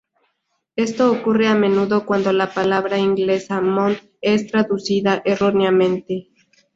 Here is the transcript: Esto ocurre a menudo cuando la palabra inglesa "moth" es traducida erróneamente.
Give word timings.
Esto 0.75 1.11
ocurre 1.11 1.45
a 1.45 1.53
menudo 1.53 2.07
cuando 2.07 2.33
la 2.33 2.51
palabra 2.51 2.97
inglesa 2.97 3.61
"moth" 3.61 3.99
es 4.19 4.47
traducida 4.47 5.21
erróneamente. 5.25 6.31